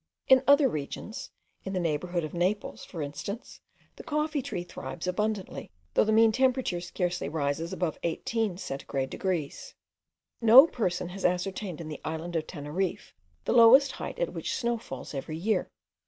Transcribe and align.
In 0.27 0.43
other 0.47 0.67
regions, 0.67 1.29
in 1.63 1.73
the 1.73 1.79
neighbourhood 1.79 2.23
of 2.23 2.33
Naples, 2.33 2.83
for 2.83 3.03
instance, 3.03 3.61
the 3.97 4.03
coffee 4.03 4.41
tree 4.41 4.63
thrives 4.63 5.05
abundantly, 5.05 5.69
though 5.93 6.03
the 6.03 6.11
mean 6.11 6.31
temperature 6.31 6.81
scarcely 6.81 7.29
rises 7.29 7.71
above 7.71 7.99
18 8.01 8.57
centigrade 8.57 9.11
degrees. 9.11 9.75
No 10.41 10.65
person 10.65 11.09
has 11.09 11.23
ascertained 11.23 11.79
in 11.79 11.87
the 11.87 12.01
island 12.03 12.35
of 12.35 12.47
Teneriffe, 12.47 13.13
the 13.45 13.53
lowest 13.53 13.91
height 13.91 14.17
at 14.17 14.33
which 14.33 14.55
snow 14.55 14.79
falls 14.79 15.13
every 15.13 15.37
year. 15.37 15.69